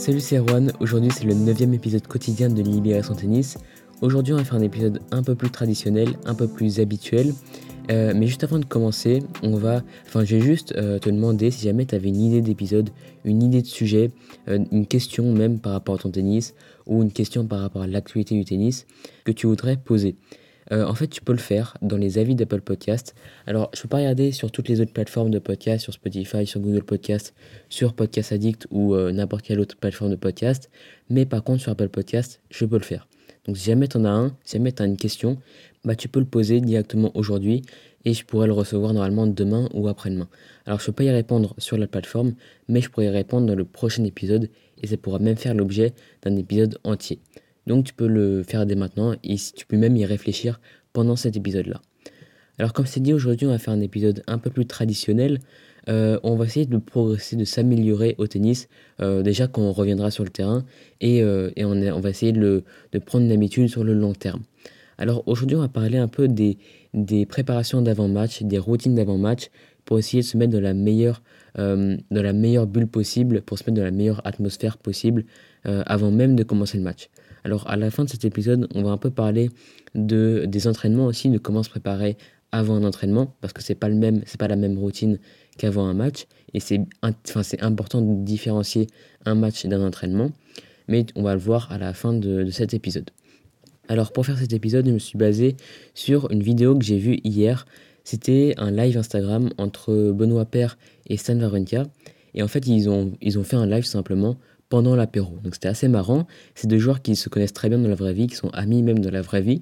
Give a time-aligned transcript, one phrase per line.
[0.00, 3.58] Salut c'est Erwan, aujourd'hui c'est le 9 épisode quotidien de Libération Tennis.
[4.00, 7.34] Aujourd'hui on va faire un épisode un peu plus traditionnel, un peu plus habituel.
[7.90, 11.50] Euh, mais juste avant de commencer, on va, enfin je vais juste euh, te demander
[11.50, 12.88] si jamais tu avais une idée d'épisode,
[13.26, 14.10] une idée de sujet,
[14.48, 16.54] euh, une question même par rapport à ton tennis
[16.86, 18.86] ou une question par rapport à l'actualité du tennis
[19.24, 20.16] que tu voudrais poser.
[20.72, 23.14] Euh, en fait, tu peux le faire dans les avis d'Apple Podcast.
[23.46, 26.60] Alors, je peux pas regarder sur toutes les autres plateformes de podcast, sur Spotify, sur
[26.60, 27.34] Google Podcast,
[27.68, 30.70] sur Podcast Addict ou euh, n'importe quelle autre plateforme de podcast.
[31.08, 33.08] Mais par contre, sur Apple Podcast, je peux le faire.
[33.46, 35.38] Donc, si jamais tu en as un, si jamais tu as une question,
[35.84, 37.62] bah, tu peux le poser directement aujourd'hui
[38.04, 40.28] et je pourrais le recevoir normalement demain ou après-demain.
[40.66, 42.34] Alors, je peux pas y répondre sur la plateforme,
[42.68, 44.50] mais je pourrais y répondre dans le prochain épisode
[44.82, 47.18] et ça pourra même faire l'objet d'un épisode entier.
[47.70, 50.60] Donc tu peux le faire dès maintenant et tu peux même y réfléchir
[50.92, 51.80] pendant cet épisode-là.
[52.58, 55.38] Alors comme c'est dit aujourd'hui, on va faire un épisode un peu plus traditionnel.
[55.88, 58.68] Euh, on va essayer de progresser, de s'améliorer au tennis,
[59.00, 60.64] euh, déjà quand on reviendra sur le terrain,
[61.00, 62.64] et, euh, on, va essayer de,
[63.06, 64.42] prendre une habitude sur le long terme.
[64.98, 66.58] Alors aujourd'hui, on va parler un peu des,
[67.26, 69.48] préparations d'avant-match, des routines d'avant-match,
[69.84, 71.22] pour essayer de se mettre dans la meilleure
[72.66, 75.24] bulle possible, pour se mettre dans la meilleure atmosphère possible
[75.64, 77.08] avant même de commencer le match.
[77.44, 79.50] Alors à la fin de cet épisode, on va un peu parler
[79.94, 82.16] de, des entraînements aussi, de comment se préparer
[82.52, 83.88] avant un entraînement, parce que c'est pas
[84.38, 85.18] pas la même routine
[85.56, 88.88] qu'avant un match, et c'est enfin, important de différencier
[89.24, 90.30] un match d'un entraînement,
[90.88, 93.10] mais on va le voir à la fin de, cet épisode.
[93.88, 95.56] Alors pour faire cet épisode, je me suis basé
[95.94, 97.66] sur une vidéo que j'ai vue hier.
[98.04, 101.84] C'était un live Instagram entre Benoît Père et Stan Wawrinka.
[102.34, 104.38] Et en fait, ils ont, ils ont fait un live simplement
[104.70, 105.34] pendant l'apéro.
[105.44, 106.26] Donc c'était assez marrant.
[106.54, 108.82] C'est deux joueurs qui se connaissent très bien dans la vraie vie, qui sont amis
[108.82, 109.60] même dans la vraie vie.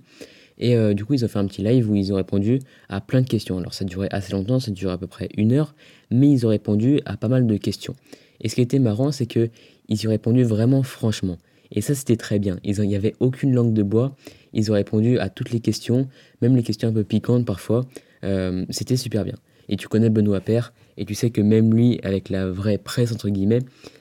[0.59, 3.01] Et euh, du coup, ils ont fait un petit live où ils ont répondu à
[3.01, 3.59] plein de questions.
[3.59, 5.75] Alors ça durait assez longtemps, ça durait à peu près une heure,
[6.11, 7.97] mais ils ont répondu à pas mal de questions.
[8.41, 9.51] Et ce qui était marrant, c'est que
[9.89, 11.39] ils y ont répondu vraiment franchement.
[11.71, 12.59] Et ça, c'était très bien.
[12.65, 14.17] Il n'y avait aucune langue de bois.
[14.53, 16.09] Ils ont répondu à toutes les questions,
[16.41, 17.87] même les questions un peu piquantes parfois.
[18.25, 19.35] Euh, c'était super bien.
[19.69, 23.13] Et tu connais Benoît Père, et tu sais que même lui, avec la vraie presse,
[23.13, 23.61] entre guillemets,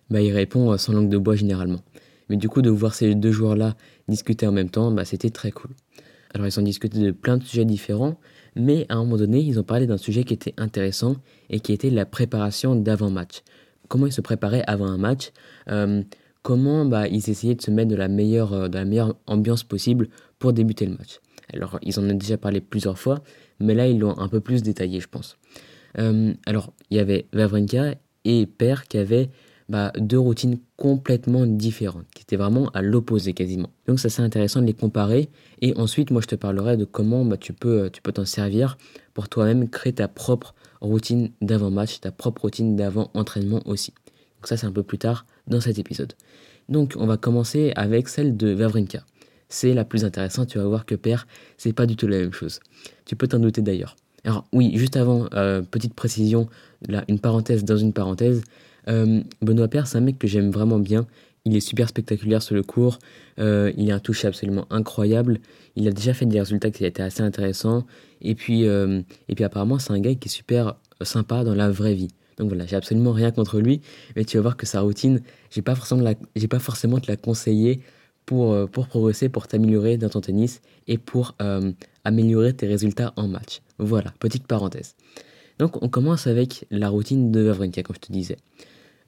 [0.10, 1.80] bah, il répond sans langue de bois généralement.
[2.30, 3.76] Mais du coup, de voir ces deux joueurs-là
[4.10, 5.72] discuter en même temps, bah, c'était très cool.
[6.34, 8.20] Alors, ils ont discuté de plein de sujets différents,
[8.56, 11.16] mais à un moment donné, ils ont parlé d'un sujet qui était intéressant
[11.50, 13.44] et qui était la préparation d'avant-match.
[13.88, 15.32] Comment ils se préparaient avant un match
[15.70, 16.04] euh,
[16.42, 20.10] Comment bah, ils essayaient de se mettre de euh, de la meilleure ambiance possible
[20.40, 21.20] pour débuter le match.
[21.54, 23.24] Alors, ils en ont déjà parlé plusieurs fois,
[23.60, 25.38] mais là, ils l'ont un peu plus détaillé, je pense.
[26.00, 29.30] Euh, alors, il y avait Vavrinka et Père qui avaient
[29.70, 33.70] bah, deux routines complètement différentes, qui étaient vraiment à l'opposé quasiment.
[33.88, 35.30] Donc ça c'est intéressant de les comparer.
[35.62, 38.78] Et ensuite, moi je te parlerai de comment bah, tu peux tu peux t'en servir
[39.14, 43.94] pour toi-même créer ta propre routine d'avant-match, ta propre routine d'avant-entraînement aussi.
[44.38, 46.14] Donc ça c'est un peu plus tard dans cet épisode.
[46.70, 49.04] Donc on va commencer avec celle de Vavrinka.
[49.50, 51.28] C'est la plus intéressante, tu vas voir que Père,
[51.58, 52.60] c'est pas du tout la même chose.
[53.06, 53.96] Tu peux t'en douter d'ailleurs.
[54.24, 56.48] Alors oui, juste avant, euh, petite précision,
[56.88, 58.44] là, une parenthèse dans une parenthèse,
[58.88, 61.08] euh, Benoît Père, c'est un mec que j'aime vraiment bien.
[61.46, 63.00] Il est super spectaculaire sur le cours.
[63.40, 65.40] Euh, il a un toucher absolument incroyable.
[65.76, 67.86] Il a déjà fait des résultats qui étaient assez intéressants.
[68.22, 71.94] Et puis, et puis apparemment, c'est un gars qui est super sympa dans la vraie
[71.94, 72.10] vie.
[72.38, 73.82] Donc voilà, j'ai absolument rien contre lui.
[74.16, 77.10] Mais tu vas voir que sa routine, j'ai pas forcément, la, j'ai pas forcément te
[77.10, 77.82] la conseiller
[78.28, 81.36] pour, pour progresser, pour t'améliorer dans ton tennis et pour
[82.04, 83.62] améliorer tes résultats en match.
[83.80, 84.96] Voilà, petite parenthèse.
[85.60, 88.38] Donc on commence avec la routine de Wawrinka, comme je te disais.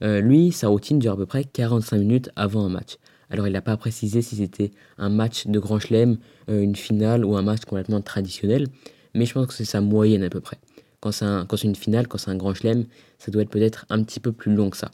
[0.02, 2.98] Euh, lui, sa routine dure à peu près 45 minutes avant un match.
[3.30, 6.18] Alors il n'a pas précisé si c'était un match de grand chelem,
[6.50, 8.68] euh, une finale ou un match complètement traditionnel,
[9.14, 10.58] mais je pense que c'est sa moyenne à peu près.
[11.02, 11.26] Quand c'est,
[11.64, 12.86] une finale, quand c'est un grand chelem,
[13.20, 14.92] ça doit être peut-être un petit peu plus long que ça.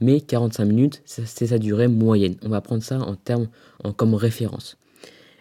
[0.00, 2.36] Mais 45 minutes, c'est sa durée moyenne.
[2.44, 3.48] On va prendre ça en termes,
[3.82, 4.76] en, comme référence.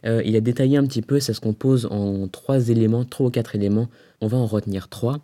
[0.06, 3.29] Euh, il a détaillé un petit peu, ça se compose en trois éléments, trois ou
[3.29, 3.90] quatre éléments.
[4.22, 5.19] On va en retenir trois.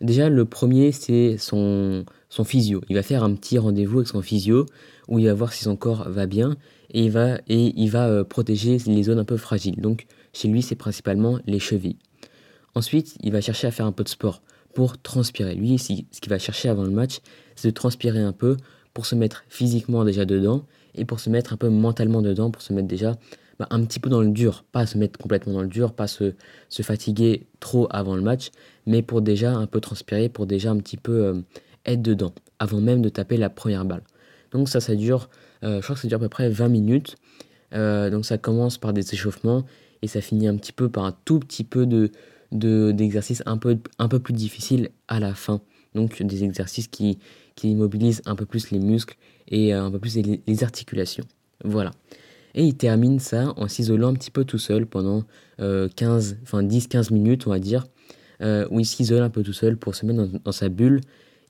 [0.00, 2.82] Déjà, le premier, c'est son, son physio.
[2.88, 4.66] Il va faire un petit rendez-vous avec son physio
[5.08, 6.56] où il va voir si son corps va bien
[6.90, 9.80] et il va, et il va euh, protéger les zones un peu fragiles.
[9.80, 11.98] Donc, chez lui, c'est principalement les chevilles.
[12.74, 14.42] Ensuite, il va chercher à faire un peu de sport
[14.78, 15.56] pour transpirer.
[15.56, 17.18] Lui, ce qu'il va chercher avant le match,
[17.56, 18.56] c'est de transpirer un peu
[18.94, 22.62] pour se mettre physiquement déjà dedans et pour se mettre un peu mentalement dedans, pour
[22.62, 23.16] se mettre déjà
[23.58, 26.06] bah, un petit peu dans le dur, pas se mettre complètement dans le dur, pas
[26.06, 26.34] se,
[26.68, 28.52] se fatiguer trop avant le match,
[28.86, 31.40] mais pour déjà un peu transpirer, pour déjà un petit peu euh,
[31.84, 34.04] être dedans, avant même de taper la première balle.
[34.52, 35.28] Donc ça, ça dure,
[35.64, 37.16] euh, je crois que ça dure à peu près 20 minutes.
[37.74, 39.64] Euh, donc ça commence par des échauffements
[40.02, 42.12] et ça finit un petit peu par un tout petit peu de
[42.52, 45.60] d'exercices un, peu, un peu plus difficiles à la fin.
[45.94, 47.18] Donc des exercices qui,
[47.54, 49.16] qui mobilise un peu plus les muscles
[49.48, 51.24] et un peu plus les, articulations.
[51.64, 51.90] Voilà.
[52.54, 55.24] Et il termine ça en s'isolant un petit peu tout seul pendant
[55.58, 57.86] 15, enfin 10-15 minutes, on va dire,
[58.40, 61.00] où il s'isole un peu tout seul pour se mettre dans, sa bulle.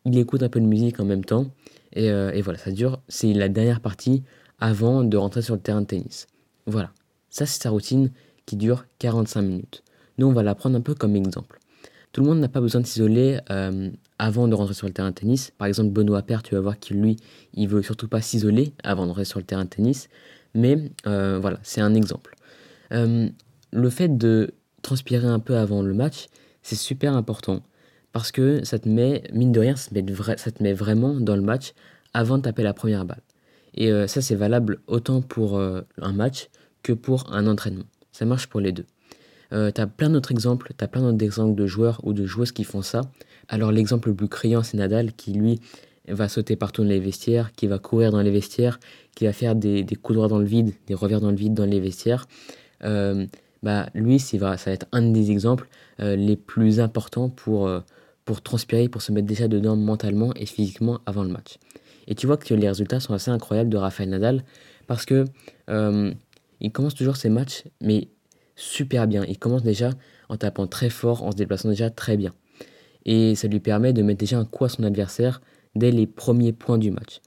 [0.05, 1.47] Il écoute un peu de musique en même temps.
[1.93, 3.01] Et, et voilà, ça dure.
[3.09, 4.23] C'est la dernière partie
[4.61, 6.27] avant de rentrer sur le terrain de tennis.
[6.67, 6.93] Voilà.
[7.31, 8.11] Ça, c'est sa routine
[8.47, 9.83] qui dure 45 minutes.
[10.19, 11.61] Nous, on va la prendre un peu comme exemple.
[12.13, 15.11] Tout le monde n'a pas besoin de s'isoler euh, avant de rentrer sur le terrain
[15.11, 15.53] de tennis.
[15.57, 17.17] Par exemple, Benoît Père, tu vas voir qu'il, lui,
[17.55, 20.09] il veut surtout pas s'isoler avant de rentrer sur le terrain de tennis.
[20.55, 22.35] Mais euh, voilà, c'est un exemple.
[22.93, 23.29] Euh,
[23.73, 26.27] le fait de transpirer un peu avant le match,
[26.63, 27.63] c'est super important
[28.13, 31.75] parce que ça te met, mine de rien, ça te met, vraiment dans le match
[32.15, 33.23] avant de taper la première balle.
[33.75, 36.49] Et ça, c'est valable autant pour un match
[36.83, 37.85] que pour un entraînement.
[38.11, 38.87] Ça marche pour les deux.
[39.53, 42.27] Euh, tu as plein d'autres exemples, tu as plein d'autres exemples de joueurs ou de
[42.27, 43.03] joueuses qui font ça.
[43.49, 45.61] Alors l'exemple le plus criant, c'est Nadal qui lui
[46.07, 48.79] va sauter partout dans les vestiaires, qui va courir dans les vestiaires,
[49.15, 51.55] qui va faire des, des coups droits dans le vide, des revers dans le vide
[51.55, 52.27] dans les vestiaires.
[52.85, 53.27] Euh,
[53.63, 55.69] bah, lui, ça va être un des exemples
[56.01, 57.71] euh, les plus importants pour,
[58.25, 61.59] pour transpirer, pour se mettre déjà dedans mentalement et physiquement avant le match.
[62.07, 64.45] Et tu vois que les résultats sont assez incroyables de Rafael Nadal
[64.87, 65.25] parce que
[66.61, 68.09] il commence toujours ses matchs, mais
[68.59, 69.25] super bien.
[69.25, 69.91] Il commence déjà
[70.29, 72.35] en tapant très fort, en se déplaçant déjà très bien.
[73.07, 75.41] Et ça lui permet de mettre déjà un coup à son adversaire
[75.75, 77.21] dès les premiers points du match.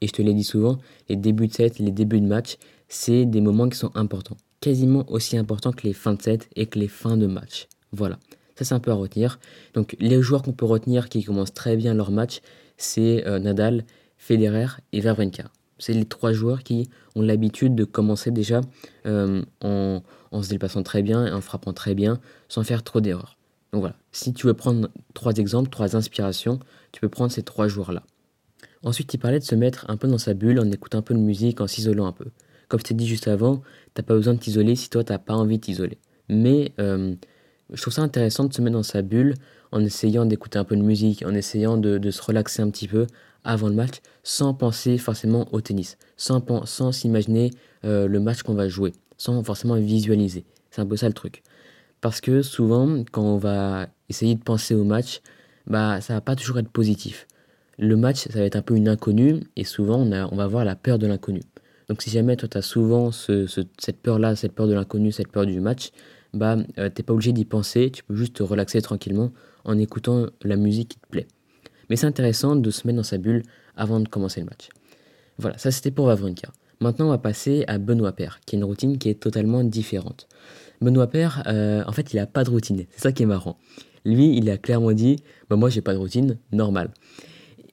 [0.00, 0.78] Et je te l'ai dit souvent,
[1.08, 2.58] les débuts de set, les débuts de match,
[2.88, 4.36] c'est des moments qui sont importants.
[4.60, 7.66] Quasiment aussi importants que les fins de set et que les fins de match.
[7.92, 8.18] Voilà.
[8.56, 9.40] Ça, c'est un peu à retenir.
[9.72, 12.40] Donc, les joueurs qu'on peut retenir qui commencent très bien leur match,
[12.76, 13.84] c'est euh, Nadal,
[14.16, 15.44] Federer et Wawrinka.
[15.84, 18.62] C'est les trois joueurs qui ont l'habitude de commencer déjà
[19.04, 20.00] euh, en,
[20.40, 23.36] se déplaçant très bien et en frappant très bien sans faire trop d'erreurs.
[23.70, 26.58] Donc voilà, si tu veux prendre trois exemples, trois inspirations,
[26.92, 28.02] tu peux prendre ces trois joueurs-là.
[28.82, 31.12] Ensuite, il parlait de se mettre un peu dans sa bulle en écoutant un peu
[31.12, 32.30] de musique, en s'isolant un peu.
[32.68, 33.60] Comme je t'ai dit juste avant,
[33.92, 35.98] t'as pas besoin de t'isoler si toi t'as pas envie de t'isoler.
[36.30, 37.14] Mais euh,
[37.70, 39.34] je trouve ça intéressant de se mettre dans sa bulle
[39.70, 43.06] en essayant d'écouter un peu de musique, en essayant de se relaxer un petit peu,
[43.44, 47.50] avant le match sans penser forcément au tennis, sans, sans s'imaginer
[47.84, 50.44] euh, le match qu'on va jouer, sans forcément visualiser.
[50.70, 51.42] C'est un peu ça le truc.
[52.00, 55.20] Parce que souvent, quand on va essayer de penser au match,
[55.66, 57.26] bah, ça va pas toujours être positif.
[57.78, 60.44] Le match, ça va être un peu une inconnue, et souvent, on, a, on va
[60.44, 61.40] avoir la peur de l'inconnu.
[61.88, 63.46] Donc si jamais toi, tu as souvent ce,
[63.78, 65.90] cette peur-là, cette peur de l'inconnu, cette peur du match,
[66.32, 69.32] bah, euh, t'es pas obligé d'y penser, tu peux juste te relaxer tranquillement
[69.64, 71.26] en écoutant la musique qui te plaît.
[71.94, 73.44] Mais c'est intéressant de se mettre dans sa bulle
[73.76, 74.68] avant de commencer le match.
[75.38, 76.48] Voilà, ça c'était pour Wawrinka.
[76.80, 80.26] Maintenant, on va passer à Benoît Père, qui a une routine qui est totalement différente.
[80.80, 82.84] Benoît Père, euh, en fait, il n'a pas de routine.
[82.90, 83.58] C'est ça qui est marrant.
[84.04, 86.90] Lui, il a clairement dit bah, Moi, j'ai pas de routine, normal.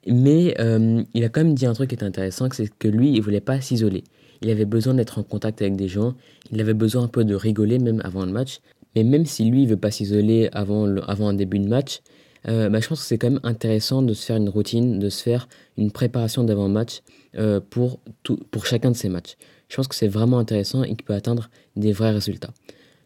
[0.06, 3.14] Mais euh, il a quand même dit un truc qui est intéressant c'est que lui,
[3.14, 4.04] il voulait pas s'isoler.
[4.44, 6.14] Il avait besoin d'être en contact avec des gens.
[6.52, 8.60] Il avait besoin un peu de rigoler, même avant le match.
[8.96, 12.02] Mais même si lui, il veut pas s'isoler avant, avant un début de match,
[12.48, 15.10] euh, bah, je pense que c'est quand même intéressant de se faire une routine, de
[15.10, 15.48] se faire
[15.78, 17.02] une préparation d'avant-match
[17.38, 18.00] euh, pour,
[18.50, 19.38] pour chacun de ces matchs.
[19.70, 22.54] Je pense que c'est vraiment intéressant et qu'il peut atteindre des vrais résultats.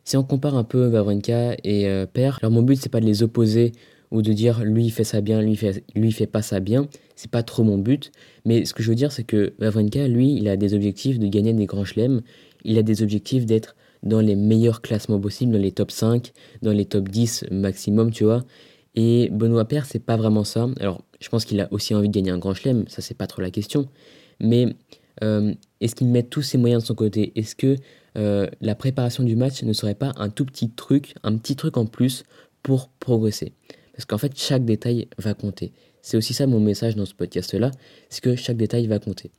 [0.04, 3.06] Si on compare un peu Wawrinka et euh, Per, alors mon but c'est pas de
[3.06, 3.72] les opposer
[4.12, 6.60] ou de dire lui il fait ça bien, lui il fait, lui fait pas ça
[6.60, 8.12] bien, c'est pas trop mon but,
[8.46, 11.28] mais ce que je veux dire c'est que Wawrinka lui il a des objectifs de
[11.28, 12.22] gagner des grands chelems,
[12.64, 16.32] il a des objectifs d'être dans les meilleurs classements possibles, dans les top 5,
[16.62, 18.46] dans les top 10 maximum, tu vois.
[18.96, 20.68] Et Benoît Père, c'est pas vraiment ça.
[20.80, 23.28] Alors, je pense qu'il a aussi envie de gagner un grand chelem, ça c'est pas
[23.28, 23.90] trop la question.
[24.40, 24.76] Mais
[25.24, 27.34] euh, est-ce qu'il met tous ses moyens de son côté?
[27.36, 27.76] Est-ce que
[28.18, 31.78] euh, la préparation du match ne serait pas un tout petit truc, un petit truc
[31.78, 32.24] en plus
[32.64, 33.54] pour progresser?
[33.94, 35.74] Parce qu'en fait, chaque détail va compter.
[36.02, 37.72] C'est aussi ça mon message dans ce podcast-là,
[38.10, 39.32] c'est que chaque détail va compter.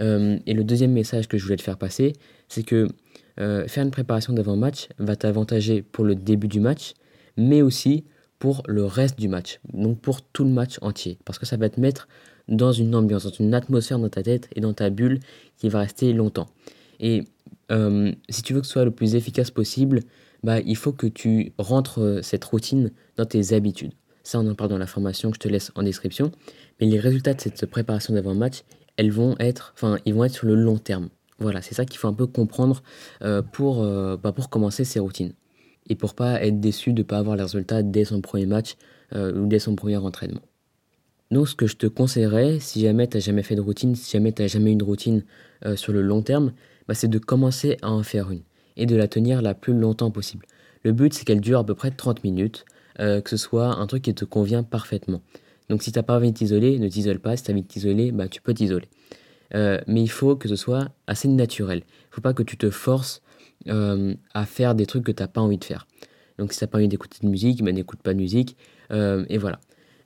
[0.00, 2.12] Euh, et le deuxième message que je voulais te faire passer,
[2.48, 2.88] c'est que
[3.36, 6.92] faire une préparation d'avant-match va t'avantager pour le début du match,
[7.36, 8.04] mais aussi
[8.38, 11.68] pour le reste du match, donc pour tout le match entier, parce que ça va
[11.68, 12.08] te mettre
[12.48, 15.20] dans une ambiance, dans une atmosphère dans ta tête et dans ta bulle
[15.56, 16.48] qui va rester longtemps.
[17.00, 17.24] Et
[17.72, 20.00] euh, si tu veux que ce soit le plus efficace possible,
[20.42, 23.92] bah, il faut que tu rentres euh, cette routine dans tes habitudes.
[24.22, 26.32] Ça, on en parle dans la formation que je te laisse en description.
[26.80, 28.64] Mais les résultats de cette préparation d'avant-match,
[28.96, 29.74] elles vont être,
[30.06, 31.08] ils vont être sur le long terme.
[31.38, 32.82] Voilà, c'est ça qu'il faut un peu comprendre
[33.22, 35.34] euh, pour, bah, pour commencer ces routines
[35.88, 38.76] et pour pas être déçu de ne pas avoir les résultats dès son premier match
[39.14, 40.42] euh, ou dès son premier entraînement.
[41.30, 44.12] Donc ce que je te conseillerais, si jamais tu n'as jamais fait de routine, si
[44.12, 45.24] jamais tu n'as jamais une routine
[45.66, 46.52] euh, sur le long terme,
[46.88, 48.42] bah, c'est de commencer à en faire une
[48.76, 50.46] et de la tenir la plus longtemps possible.
[50.84, 52.64] Le but c'est qu'elle dure à peu près 30 minutes,
[53.00, 55.22] euh, que ce soit un truc qui te convient parfaitement.
[55.68, 57.36] Donc si tu n'as pas envie de t'isoler, ne t'isole pas.
[57.36, 58.88] Si tu as envie de t'isoler, bah, tu peux t'isoler.
[59.52, 61.78] Mais il faut que ce soit assez naturel.
[61.78, 63.22] Il ne faut pas que tu te forces
[63.68, 65.86] euh, à faire des trucs que tu n'as pas envie de faire.
[66.38, 68.56] Donc si tu n'as pas envie d'écouter de musique, bah, n'écoute pas de musique.
[68.90, 69.60] Euh, et voilà.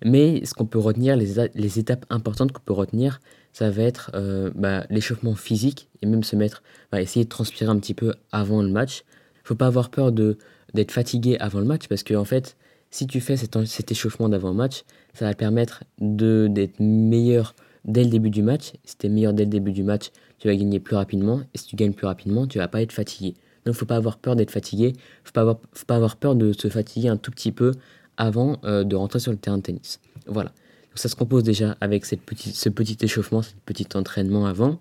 [0.05, 3.21] Mais ce qu'on peut retenir, les, étapes importantes qu'on peut retenir,
[3.53, 4.13] ça va être
[4.55, 6.63] bah, l'échauffement physique et même se mettre,
[6.93, 9.03] bah, essayer de transpirer un petit peu avant le match.
[9.43, 12.57] Faut pas avoir peur d'être fatigué avant le match parce que en fait,
[12.91, 17.55] si tu fais cet, cet échauffement d'avant-match, ça va permettre d'être meilleur
[17.89, 18.73] dès le début du match.
[18.85, 21.41] Si tu es meilleur dès le début du match, tu vas gagner plus rapidement.
[21.55, 23.35] Et si tu gagnes plus rapidement, tu vas pas être fatigué.
[23.65, 24.93] Donc, faut pas avoir peur d'être fatigué.
[25.25, 27.73] Faut pas avoir, faut pas avoir peur de se fatiguer un tout petit peu
[28.17, 30.01] avant euh, de rentrer sur le terrain de tennis.
[30.27, 30.51] Voilà.
[30.51, 34.79] Donc, ça se compose déjà avec cette petite, ce petit échauffement, ce petit entraînement avant.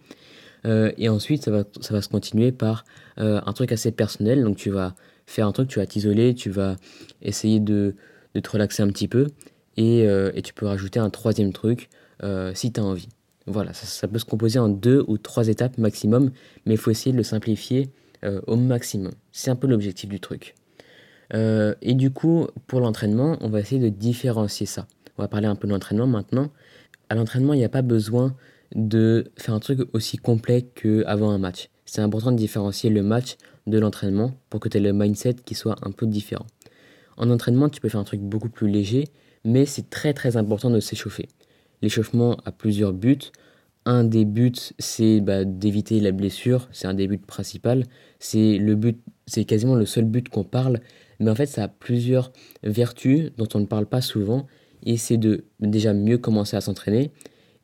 [0.65, 2.83] Euh, et ensuite, ça va, ça va se continuer par
[3.19, 4.43] euh, un truc assez personnel.
[4.43, 4.95] Donc, tu vas
[5.25, 6.75] faire un truc, tu vas t'isoler, tu vas
[7.21, 7.95] essayer de,
[8.33, 9.27] te relaxer un petit peu.
[9.77, 11.87] Et, et tu peux rajouter un troisième truc
[12.23, 13.09] euh, si tu as envie.
[13.45, 16.31] Voilà, ça, peut se composer en deux ou trois étapes maximum,
[16.65, 17.89] mais il faut essayer de le simplifier
[18.25, 19.13] euh, au maximum.
[19.31, 20.55] C'est un peu l'objectif du truc.
[21.33, 24.87] et du coup, pour l'entraînement, on va essayer de différencier ça.
[25.17, 26.51] On va parler un peu de l'entraînement maintenant.
[27.09, 28.35] À l'entraînement, il n'y a pas besoin
[28.75, 31.69] de faire un truc aussi complet qu'avant un match.
[31.85, 35.55] C'est important de différencier le match de l'entraînement pour que tu aies le mindset qui
[35.55, 36.45] soit un peu différent.
[37.17, 39.05] En entraînement, tu peux faire un truc beaucoup plus léger,
[39.43, 41.27] mais c'est très très important de s'échauffer.
[41.81, 43.31] L'échauffement a plusieurs buts.
[43.85, 47.83] Un des buts, c'est bah, d'éviter la blessure, c'est un des buts principaux.
[48.19, 50.79] C'est le but, c'est quasiment le seul but qu'on parle,
[51.19, 52.31] mais en fait, ça a plusieurs
[52.63, 54.47] vertus dont on ne parle pas souvent.
[54.83, 57.11] Et c'est de déjà mieux commencer à s'entraîner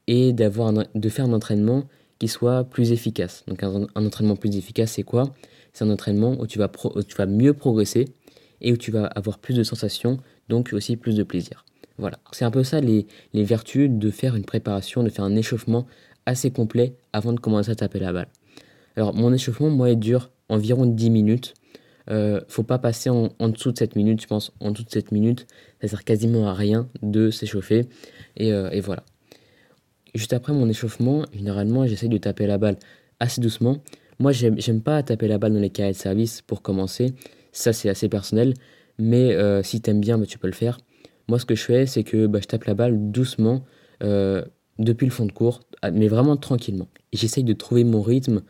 [0.08, 1.88] et d'avoir de faire un entraînement
[2.20, 3.44] qui soit plus efficace.
[3.48, 5.34] Donc un, entraînement plus efficace, c'est quoi?
[5.74, 8.06] C'est un entraînement où tu, vas où tu vas mieux progresser
[8.62, 10.18] et où tu vas avoir plus de sensations,
[10.50, 11.66] donc aussi plus de plaisir.
[11.98, 15.86] Voilà, c'est un peu ça les, vertus de faire une préparation, de faire un échauffement
[16.26, 18.28] assez complet avant de commencer à taper la balle.
[18.96, 21.54] Alors mon échauffement, moi, il dure environ 10 minutes.
[22.10, 24.52] Euh, faut pas passer en, dessous de 7 minutes, je pense.
[24.60, 25.48] En dessous de 7 minutes,
[25.82, 27.86] ça sert quasiment à rien de s'échauffer.
[28.38, 29.04] Et, euh, et, voilà.
[30.16, 32.78] Juste après mon échauffement, généralement, j'essaye de taper la balle
[33.20, 33.78] assez doucement.
[34.20, 37.14] Moi, j'aime pas taper la balle dans les carrés de service pour commencer.
[37.52, 38.54] Ça, c'est assez personnel.
[39.00, 40.78] Mais euh, si t'aimes bien, bah, tu peux le faire.
[41.28, 43.64] Moi, ce que je fais, c'est que bah, je tape la balle doucement
[44.04, 44.44] euh,
[44.80, 46.88] depuis le fond de cours, ah, mais vraiment tranquillement.
[47.14, 48.42] J'essaye de trouver mon rythme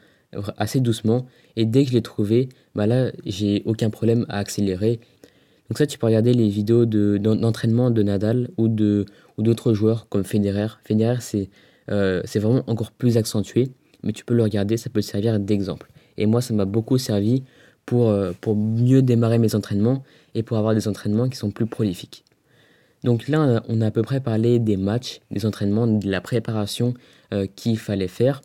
[0.58, 1.28] assez doucement.
[1.56, 5.00] Et dès que je l'ai trouvé, bah là, j'ai aucun problème à accélérer.
[5.70, 9.06] Donc ça, tu peux regarder les vidéos d'entraînement de, Nadal ou de
[9.38, 10.68] ou d'autres joueurs comme Federer.
[10.84, 11.50] Federer, c'est
[11.90, 13.70] euh, c'est vraiment encore plus accentué,
[14.04, 15.92] mais tu peux le regarder, ça peut te servir d'exemple.
[16.18, 17.44] Et moi, ça m'a beaucoup servi
[17.86, 20.04] pour, euh, pour mieux démarrer mes entraînements
[20.36, 22.23] et pour avoir des entraînements qui sont plus prolifiques.
[23.04, 26.94] Donc là, on a à peu près parlé des matchs, des entraînements, de la préparation
[27.34, 28.42] euh, qu'il fallait faire.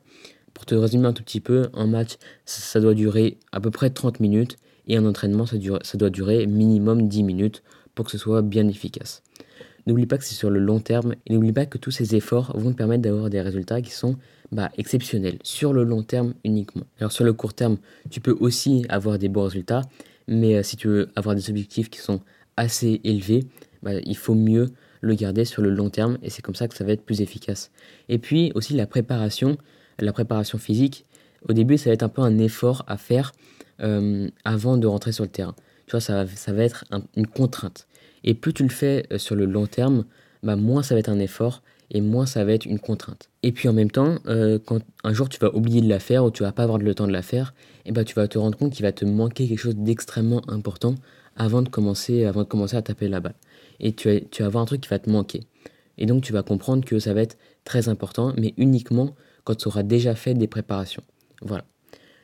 [0.52, 3.90] Pour te résumer un tout petit peu, un match, ça, doit durer à peu près
[3.90, 4.56] 30 minutes
[4.88, 7.62] et un entraînement, ça, ça doit durer minimum 10 minutes
[7.94, 9.22] pour que ce soit bien efficace.
[9.86, 12.52] N'oublie pas que c'est sur le long terme et n'oublie pas que tous ces efforts
[12.58, 14.16] vont te permettre d'avoir des résultats qui sont
[14.50, 16.84] bah, exceptionnels sur le long terme uniquement.
[16.98, 17.78] Alors sur le court terme,
[18.10, 19.82] tu peux aussi avoir des bons résultats,
[20.26, 22.20] mais euh, si tu veux avoir des objectifs qui sont
[22.56, 23.46] assez élevés,
[23.82, 24.70] bah, il faut mieux
[25.00, 27.20] le garder sur le long terme et c'est comme ça que ça va être plus
[27.20, 27.70] efficace.
[28.08, 29.56] Et puis aussi la préparation,
[29.98, 31.04] la préparation physique.
[31.48, 33.32] Au début, ça va être un peu un effort à faire
[33.80, 35.54] euh, avant de rentrer sur le terrain.
[35.86, 36.84] Tu vois, ça, ça va être
[37.16, 37.86] une contrainte.
[38.24, 40.04] Et plus tu le fais euh, sur le long terme,
[40.42, 43.30] bah, moins ça va être un effort et moins ça va être une contrainte.
[43.42, 46.24] Et puis en même temps, euh, quand un jour tu vas oublier de la faire
[46.24, 47.54] ou tu vas pas avoir le temps de la faire,
[47.86, 50.96] et bah, tu vas te rendre compte qu'il va te manquer quelque chose d'extrêmement important
[51.36, 53.34] avant de commencer, avant de commencer à taper la balle
[53.80, 55.44] et tu, tu vas avoir un truc qui va te manquer.
[55.98, 59.68] Et donc tu vas comprendre que ça va être très important, mais uniquement quand tu
[59.68, 61.02] auras déjà fait des préparations.
[61.42, 61.64] Voilà.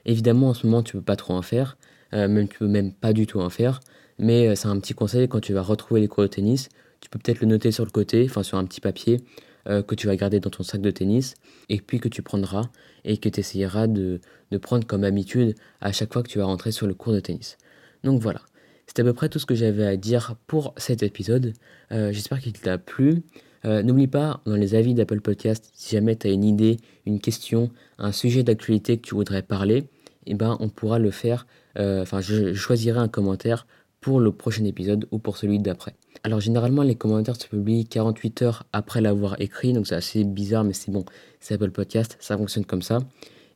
[0.05, 1.79] Évidemment, en ce moment, tu peux pas trop en faire,
[2.13, 3.81] euh, même tu peux même pas du tout en faire,
[4.19, 6.69] mais euh, c'est un petit conseil quand tu vas retrouver les cours de tennis,
[7.01, 9.25] tu peux peut-être le noter sur le côté, enfin sur un petit papier
[9.67, 11.35] euh, que tu vas garder dans ton sac de tennis,
[11.69, 12.69] et puis que tu prendras
[13.05, 14.21] et que tu essayeras de,
[14.51, 17.21] de prendre comme habitude à chaque fois que tu vas rentrer sur le cours de
[17.21, 17.57] tennis.
[18.03, 18.43] Donc voilà.
[18.87, 21.55] C'est à peu près tout ce que j'avais à dire pour cet épisode.
[21.93, 23.23] Euh, j'espère qu'il t'a plu.
[23.65, 26.77] Euh, n'oublie pas, dans les avis d'Apple Podcast, si jamais tu as une idée,
[27.07, 29.85] une question, un sujet d'actualité que tu voudrais parler,
[30.27, 31.47] eh ben, on pourra le faire.
[31.79, 33.67] Euh, enfin, je, choisirai un commentaire
[34.01, 35.95] pour le prochain épisode ou pour celui d'après.
[36.25, 40.63] Alors généralement les commentaires se publient 48 heures après l'avoir écrit, donc c'est assez bizarre
[40.63, 41.07] mais c'est bon,
[41.41, 42.99] c'est Apple Podcast, ça fonctionne comme ça.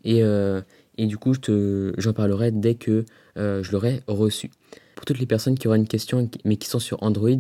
[0.05, 1.35] Et, et du coup
[1.99, 3.05] j'en parlerai dès que
[3.37, 4.51] je l'aurai reçu.
[4.99, 7.31] Pour toutes les personnes qui auraient une question mais qui sont sur Android,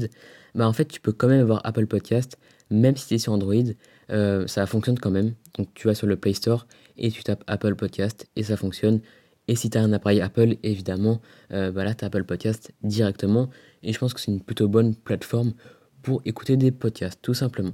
[0.55, 2.39] bah en fait tu peux quand même avoir Apple Podcast,
[2.71, 3.65] même si tu es sur Android,
[4.11, 5.35] euh, ça fonctionne quand même.
[5.59, 9.01] Donc tu vas sur le Play Store et tu tapes Apple Podcast et ça fonctionne.
[9.49, 11.21] Et si tu as un appareil Apple, évidemment,
[11.53, 13.51] euh, bah là tu as Apple Podcast directement.
[13.83, 15.55] Et je pense que c'est une plutôt bonne plateforme
[16.03, 17.73] pour écouter des podcasts, tout simplement.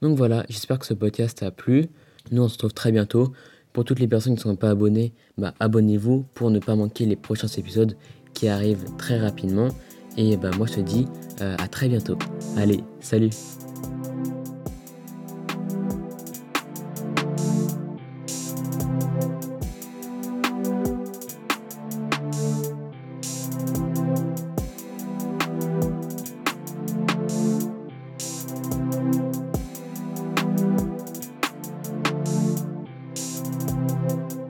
[0.00, 1.88] Donc voilà, j'espère que ce podcast t'a plu.
[2.30, 3.34] Nous on se retrouve très bientôt.
[3.74, 7.06] Pour toutes les personnes qui ne sont pas abonnées, bah, abonnez-vous pour ne pas manquer
[7.06, 7.96] les prochains épisodes
[8.34, 9.68] qui arrivent très rapidement.
[10.16, 11.06] Et bah, moi je te dis
[11.40, 12.18] euh, à très bientôt.
[12.56, 13.30] Allez, salut